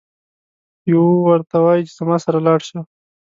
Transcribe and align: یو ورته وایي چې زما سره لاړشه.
یو 0.91 1.03
ورته 1.27 1.55
وایي 1.63 1.81
چې 1.87 1.93
زما 1.99 2.17
سره 2.25 2.37
لاړشه. 2.47 2.79